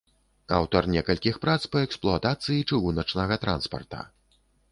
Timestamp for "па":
1.75-1.83